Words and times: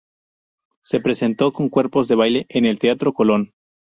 Se 0.83 0.99
presentó 0.99 1.53
con 1.53 1.69
cuerpos 1.69 2.07
de 2.07 2.15
baile 2.15 2.47
en 2.49 2.65
el 2.65 2.79
Teatro 2.79 3.13
Colón. 3.13 3.51